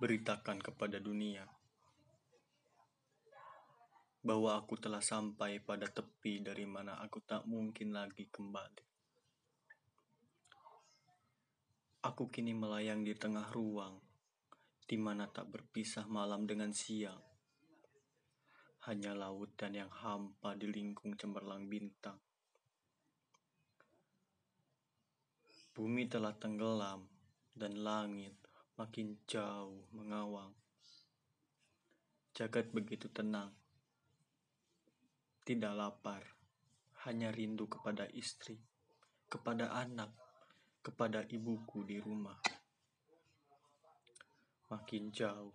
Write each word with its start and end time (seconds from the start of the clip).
beritakan 0.00 0.56
kepada 0.64 0.96
dunia 0.96 1.44
bahwa 4.24 4.56
aku 4.56 4.80
telah 4.80 5.04
sampai 5.04 5.60
pada 5.60 5.88
tepi 5.88 6.40
dari 6.40 6.64
mana 6.64 6.96
aku 7.04 7.20
tak 7.20 7.44
mungkin 7.44 7.92
lagi 7.92 8.28
kembali. 8.28 8.84
Aku 12.00 12.32
kini 12.32 12.56
melayang 12.56 13.04
di 13.04 13.12
tengah 13.12 13.52
ruang, 13.52 14.00
di 14.88 14.96
mana 14.96 15.28
tak 15.28 15.52
berpisah 15.52 16.08
malam 16.08 16.48
dengan 16.48 16.72
siang. 16.72 17.20
Hanya 18.88 19.12
laut 19.12 19.52
dan 19.60 19.76
yang 19.76 19.92
hampa 19.92 20.56
di 20.56 20.64
lingkung 20.64 21.12
cemerlang 21.20 21.68
bintang. 21.68 22.16
Bumi 25.76 26.08
telah 26.08 26.32
tenggelam 26.40 27.04
dan 27.52 27.84
langit 27.84 28.49
makin 28.80 29.20
jauh 29.28 29.84
mengawang. 29.92 30.56
Jagat 32.32 32.72
begitu 32.72 33.12
tenang 33.12 33.52
tidak 35.44 35.76
lapar, 35.76 36.22
hanya 37.04 37.28
rindu 37.28 37.68
kepada 37.68 38.08
istri, 38.16 38.56
kepada 39.28 39.68
anak, 39.76 40.08
kepada 40.80 41.28
ibuku 41.28 41.84
di 41.84 42.00
rumah. 42.00 42.40
Makin 44.72 45.12
jauh, 45.12 45.52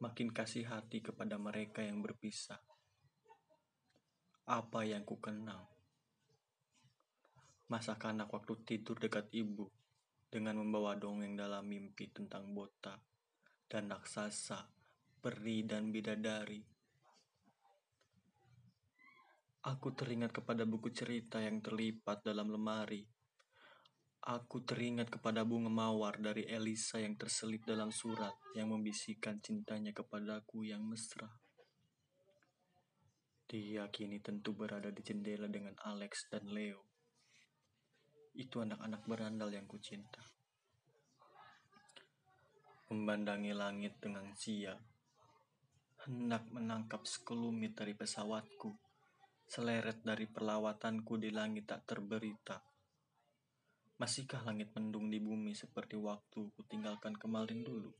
makin 0.00 0.32
kasih 0.32 0.64
hati 0.64 1.04
kepada 1.04 1.36
mereka 1.36 1.84
yang 1.84 2.00
berpisah. 2.00 2.62
Apa 4.48 4.88
yang 4.88 5.04
ku 5.04 5.20
kenal? 5.20 5.68
Masa 7.68 8.00
kanak 8.00 8.32
waktu 8.32 8.56
tidur 8.64 8.96
dekat 8.96 9.28
ibu 9.36 9.68
dengan 10.28 10.60
membawa 10.60 10.94
dongeng 10.94 11.34
dalam 11.34 11.64
mimpi 11.64 12.12
tentang 12.12 12.52
bota 12.52 12.96
dan 13.68 13.88
raksasa, 13.88 14.68
peri 15.20 15.64
dan 15.64 15.88
bidadari 15.88 16.78
Aku 19.68 19.92
teringat 19.92 20.32
kepada 20.32 20.64
buku 20.64 20.88
cerita 20.88 21.44
yang 21.44 21.60
terlipat 21.60 22.24
dalam 22.24 22.48
lemari. 22.48 23.04
Aku 24.24 24.64
teringat 24.64 25.12
kepada 25.12 25.44
bunga 25.44 25.68
mawar 25.68 26.16
dari 26.16 26.48
Elisa 26.48 26.96
yang 26.96 27.20
terselip 27.20 27.68
dalam 27.68 27.92
surat 27.92 28.32
yang 28.56 28.72
membisikkan 28.72 29.44
cintanya 29.44 29.92
kepadaku 29.92 30.64
yang 30.64 30.80
mesra. 30.88 31.28
Dia 33.44 33.92
kini 33.92 34.24
tentu 34.24 34.56
berada 34.56 34.88
di 34.88 35.04
jendela 35.04 35.52
dengan 35.52 35.76
Alex 35.84 36.32
dan 36.32 36.48
Leo. 36.48 36.87
Itu 38.38 38.62
anak-anak 38.62 39.02
berandal 39.10 39.50
yang 39.50 39.66
kucinta. 39.66 40.22
Membandangi 42.94 43.50
langit 43.50 43.98
dengan 43.98 44.30
sia, 44.38 44.78
hendak 46.06 46.46
menangkap 46.54 47.02
sekelumit 47.02 47.74
dari 47.74 47.98
pesawatku 47.98 48.88
seleret 49.48 50.04
dari 50.04 50.28
perlawatanku 50.28 51.16
di 51.16 51.32
langit 51.32 51.72
tak 51.72 51.88
terberita. 51.88 52.60
Masihkah 53.96 54.44
langit 54.44 54.70
mendung 54.76 55.08
di 55.08 55.18
bumi 55.18 55.56
seperti 55.56 55.96
waktu 55.96 56.52
ku 56.52 56.60
tinggalkan 56.68 57.16
kemarin 57.16 57.64
dulu? 57.64 57.90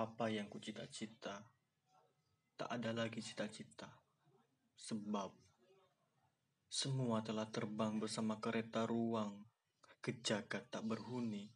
Apa 0.00 0.32
yang 0.32 0.48
ku 0.48 0.56
cita-cita, 0.56 1.44
tak 2.56 2.68
ada 2.72 2.96
lagi 2.96 3.20
cita-cita. 3.20 3.86
Sebab 4.80 5.49
semua 6.70 7.18
telah 7.26 7.50
terbang 7.50 7.98
bersama 7.98 8.38
kereta 8.38 8.86
ruang 8.86 9.42
ke 9.98 10.22
jagat 10.22 10.70
tak 10.70 10.86
berhuni. 10.86 11.50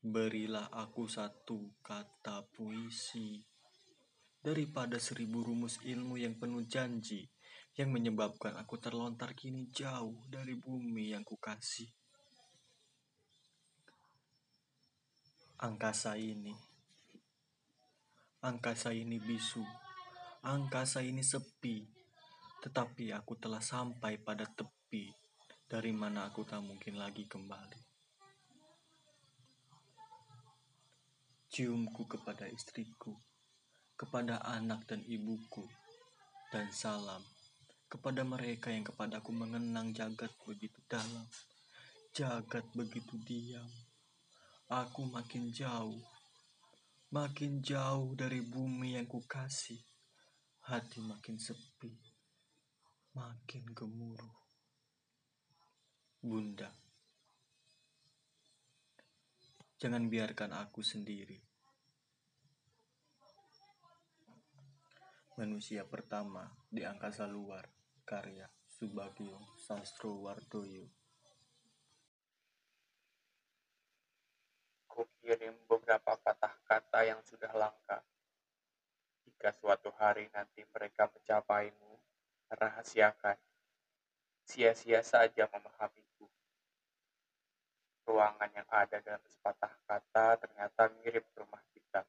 Berilah 0.00 0.72
aku 0.72 1.04
satu 1.04 1.76
kata 1.84 2.48
puisi 2.56 3.44
daripada 4.40 4.96
seribu 4.96 5.44
rumus 5.44 5.76
ilmu 5.84 6.16
yang 6.16 6.40
penuh 6.40 6.64
janji 6.64 7.28
yang 7.76 7.92
menyebabkan 7.92 8.56
aku 8.56 8.80
terlontar 8.80 9.36
kini 9.36 9.68
jauh 9.68 10.16
dari 10.32 10.56
bumi 10.56 11.12
yang 11.12 11.20
kukasih. 11.20 11.92
Angkasa 15.60 16.16
ini, 16.16 16.56
angkasa 18.40 18.96
ini 18.96 19.20
bisu, 19.20 19.60
angkasa 20.48 21.04
ini 21.04 21.20
sepi, 21.20 21.99
tetapi 22.60 23.16
aku 23.16 23.36
telah 23.40 23.60
sampai 23.60 24.20
pada 24.20 24.44
tepi 24.44 25.08
dari 25.64 25.90
mana 25.90 26.28
aku 26.28 26.44
tak 26.44 26.60
mungkin 26.60 27.00
lagi 27.00 27.24
kembali. 27.26 27.80
Ciumku 31.50 32.06
kepada 32.06 32.46
istriku 32.46 33.16
kepada 34.00 34.40
anak 34.48 34.88
dan 34.88 35.04
ibuku, 35.04 35.68
dan 36.48 36.72
salam 36.72 37.20
kepada 37.92 38.24
mereka 38.24 38.72
yang 38.72 38.80
kepadaku 38.80 39.28
mengenang 39.28 39.92
jagat 39.92 40.32
begitu 40.48 40.80
dalam, 40.88 41.28
jagat 42.16 42.64
begitu 42.72 43.20
diam. 43.28 43.68
Aku 44.72 45.04
makin 45.04 45.52
jauh, 45.52 46.00
makin 47.12 47.60
jauh 47.60 48.16
dari 48.16 48.40
bumi 48.40 48.96
yang 48.96 49.04
kukasih, 49.04 49.84
hati 50.64 51.04
makin 51.04 51.36
sepi, 51.36 51.92
makin 53.14 53.64
gemuruh. 53.70 54.36
Bunda, 56.20 56.68
jangan 59.80 60.12
biarkan 60.12 60.52
aku 60.52 60.84
sendiri 60.84 61.50
Manusia 65.40 65.88
pertama 65.88 66.52
di 66.68 66.84
angkasa 66.84 67.24
luar, 67.24 67.64
karya 68.04 68.44
Subagio 68.68 69.40
Sastrowardoyo. 69.56 70.84
Kukirim 74.84 75.56
beberapa 75.64 76.20
patah 76.20 76.52
kata 76.68 77.00
yang 77.08 77.24
sudah 77.24 77.56
langka. 77.56 78.04
Jika 79.24 79.56
suatu 79.56 79.88
hari 79.96 80.28
nanti 80.28 80.60
mereka 80.76 81.08
mencapaimu, 81.08 81.99
rahasiakan. 82.50 83.38
Sia-sia 84.42 85.00
saja 85.06 85.46
memahamiku. 85.46 86.26
Ruangan 88.06 88.50
yang 88.50 88.66
ada 88.66 88.98
dalam 88.98 89.22
sepatah 89.30 89.70
kata 89.86 90.26
ternyata 90.42 90.90
mirip 91.02 91.30
rumah 91.38 91.62
kita. 91.70 92.02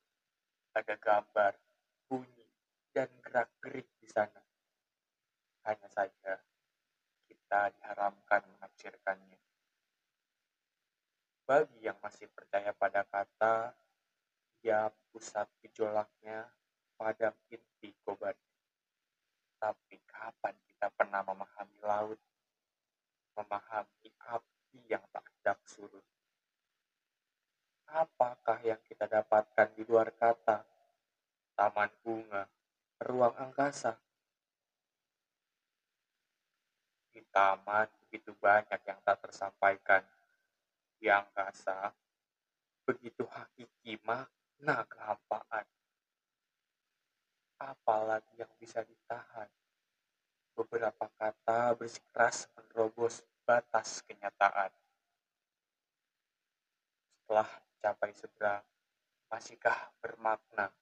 Ada 0.74 0.98
gambar, 0.98 1.54
bunyi, 2.10 2.48
dan 2.90 3.12
gerak-gerik 3.22 3.86
di 4.02 4.08
sana. 4.10 4.42
Hanya 5.70 5.90
saja 5.94 6.42
kita 7.30 7.70
diharamkan 7.78 8.42
menafsirkannya. 8.58 9.38
Bagi 11.46 11.84
yang 11.86 12.00
masih 12.00 12.32
percaya 12.32 12.72
pada 12.74 13.04
kata, 13.06 13.76
ia 14.64 14.88
pusat 15.12 15.46
gejolaknya 15.62 16.48
pada 16.96 17.36
inti 17.52 17.92
kobar. 18.06 18.34
Tapi 19.62 20.02
kapan 20.10 20.58
kita 20.66 20.90
pernah 20.90 21.22
memahami 21.22 21.78
laut, 21.86 22.18
memahami 23.38 24.10
api 24.26 24.80
yang 24.90 25.06
tak 25.14 25.22
hendak 25.22 25.62
surut? 25.70 26.02
Apakah 27.94 28.58
yang 28.66 28.82
kita 28.82 29.06
dapatkan 29.06 29.70
di 29.78 29.86
luar 29.86 30.10
kata? 30.18 30.66
Taman 31.54 31.94
bunga, 32.02 32.50
ruang 33.06 33.38
angkasa. 33.38 34.02
Di 37.14 37.22
taman 37.30 37.86
begitu 38.02 38.34
banyak 38.34 38.82
yang 38.82 38.98
tak 39.06 39.22
tersampaikan. 39.22 40.02
Di 40.98 41.06
angkasa 41.06 41.94
begitu 42.82 43.30
hakiki 43.30 44.02
makna 44.02 44.90
kehampaan. 44.90 45.70
Apalagi 47.62 48.42
yang 48.42 48.50
bisa 48.58 48.82
ditahan. 48.82 49.46
Beberapa 50.58 51.06
kata 51.14 51.78
bersikeras 51.78 52.50
menerobos 52.58 53.22
batas 53.46 54.02
kenyataan. 54.10 54.74
Setelah 57.22 57.46
mencapai 57.46 58.12
seberang, 58.18 58.66
masihkah 59.30 59.94
bermakna 60.02 60.74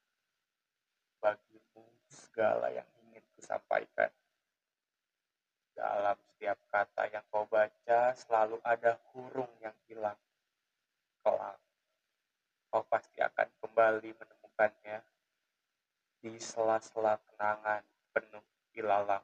bagimu 1.20 1.84
segala 2.08 2.72
yang 2.72 2.88
ingin 3.04 3.28
kusampaikan. 3.36 4.10
Dalam 5.76 6.16
setiap 6.32 6.60
kata 6.72 7.12
yang 7.12 7.24
kau 7.28 7.44
baca 7.44 8.16
selalu 8.16 8.56
ada 8.64 8.96
hurung 9.12 9.52
yang 9.60 9.76
hilang. 9.92 10.18
Kelak, 11.20 11.60
kau 12.72 12.84
pasti 12.88 13.20
akan 13.20 13.48
kembali 13.60 14.16
menemukannya 14.16 14.39
di 16.40 16.48
sela-sela 16.48 17.20
kenangan 17.28 17.84
penuh 18.16 18.40
ilalang. 18.72 19.20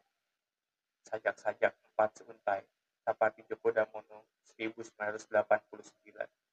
Sajak-sajak 1.08 1.72
empat 1.72 2.12
seuntai, 2.20 2.60
Tapati 3.08 3.40
Djoko 3.48 3.72
Damono 3.72 4.28
1989 4.60 6.45